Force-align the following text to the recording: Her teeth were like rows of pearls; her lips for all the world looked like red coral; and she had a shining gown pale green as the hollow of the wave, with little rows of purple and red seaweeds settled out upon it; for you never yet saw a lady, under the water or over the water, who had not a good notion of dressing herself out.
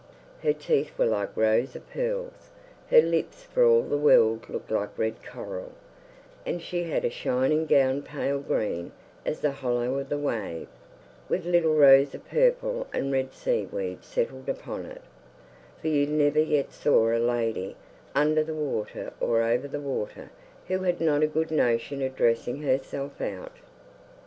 Her 0.41 0.51
teeth 0.53 0.97
were 0.97 1.05
like 1.05 1.37
rows 1.37 1.75
of 1.75 1.87
pearls; 1.91 2.49
her 2.89 3.03
lips 3.03 3.43
for 3.43 3.63
all 3.63 3.83
the 3.83 3.99
world 3.99 4.49
looked 4.49 4.71
like 4.71 4.97
red 4.97 5.23
coral; 5.23 5.73
and 6.43 6.59
she 6.59 6.85
had 6.85 7.05
a 7.05 7.11
shining 7.11 7.67
gown 7.67 8.01
pale 8.01 8.39
green 8.39 8.93
as 9.27 9.41
the 9.41 9.51
hollow 9.51 9.99
of 9.99 10.09
the 10.09 10.17
wave, 10.17 10.67
with 11.29 11.45
little 11.45 11.75
rows 11.75 12.15
of 12.15 12.27
purple 12.27 12.87
and 12.91 13.11
red 13.11 13.31
seaweeds 13.31 14.07
settled 14.07 14.49
out 14.49 14.57
upon 14.57 14.85
it; 14.87 15.03
for 15.79 15.87
you 15.89 16.07
never 16.07 16.39
yet 16.39 16.73
saw 16.73 17.15
a 17.15 17.19
lady, 17.23 17.75
under 18.15 18.43
the 18.43 18.55
water 18.55 19.13
or 19.19 19.43
over 19.43 19.67
the 19.67 19.79
water, 19.79 20.31
who 20.67 20.79
had 20.79 20.99
not 20.99 21.21
a 21.21 21.27
good 21.27 21.51
notion 21.51 22.01
of 22.01 22.15
dressing 22.15 22.63
herself 22.63 23.21
out. 23.21 23.53